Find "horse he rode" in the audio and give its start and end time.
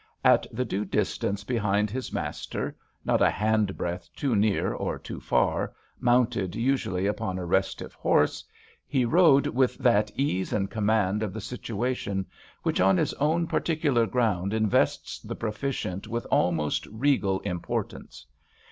7.93-9.45